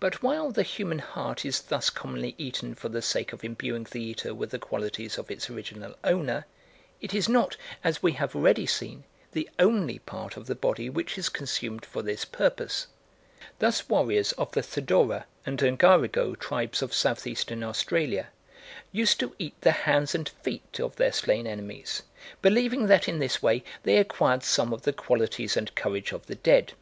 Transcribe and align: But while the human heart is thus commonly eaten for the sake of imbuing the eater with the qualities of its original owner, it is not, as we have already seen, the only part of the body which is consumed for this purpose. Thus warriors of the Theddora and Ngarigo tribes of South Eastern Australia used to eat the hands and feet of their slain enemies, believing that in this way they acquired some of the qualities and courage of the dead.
But 0.00 0.24
while 0.24 0.50
the 0.50 0.64
human 0.64 0.98
heart 0.98 1.44
is 1.44 1.60
thus 1.62 1.88
commonly 1.88 2.34
eaten 2.36 2.74
for 2.74 2.88
the 2.88 3.00
sake 3.00 3.32
of 3.32 3.44
imbuing 3.44 3.86
the 3.88 4.02
eater 4.02 4.34
with 4.34 4.50
the 4.50 4.58
qualities 4.58 5.18
of 5.18 5.30
its 5.30 5.48
original 5.48 5.94
owner, 6.02 6.46
it 7.00 7.14
is 7.14 7.28
not, 7.28 7.56
as 7.84 8.02
we 8.02 8.14
have 8.14 8.34
already 8.34 8.66
seen, 8.66 9.04
the 9.30 9.48
only 9.60 10.00
part 10.00 10.36
of 10.36 10.46
the 10.48 10.56
body 10.56 10.90
which 10.90 11.16
is 11.16 11.28
consumed 11.28 11.86
for 11.86 12.02
this 12.02 12.24
purpose. 12.24 12.88
Thus 13.60 13.88
warriors 13.88 14.32
of 14.32 14.50
the 14.50 14.62
Theddora 14.64 15.26
and 15.46 15.60
Ngarigo 15.62 16.34
tribes 16.34 16.82
of 16.82 16.92
South 16.92 17.24
Eastern 17.24 17.62
Australia 17.62 18.30
used 18.90 19.20
to 19.20 19.36
eat 19.38 19.54
the 19.60 19.70
hands 19.86 20.12
and 20.12 20.28
feet 20.28 20.80
of 20.80 20.96
their 20.96 21.12
slain 21.12 21.46
enemies, 21.46 22.02
believing 22.42 22.86
that 22.86 23.06
in 23.08 23.20
this 23.20 23.40
way 23.40 23.62
they 23.84 23.98
acquired 23.98 24.42
some 24.42 24.72
of 24.72 24.82
the 24.82 24.92
qualities 24.92 25.56
and 25.56 25.72
courage 25.76 26.10
of 26.10 26.26
the 26.26 26.34
dead. 26.34 26.72